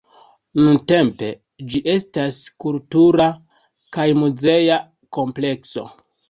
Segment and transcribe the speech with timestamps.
[0.59, 1.27] Nuntempe
[1.73, 3.27] ĝi estas kultura
[3.99, 4.79] kaj muzea
[5.21, 5.87] komplekso.